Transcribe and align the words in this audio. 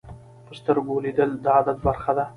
په 0.45 0.51
سترګو 0.59 1.03
لیدل 1.05 1.29
د 1.43 1.45
عادت 1.55 1.77
برخه 1.87 2.11
ده 2.17 2.25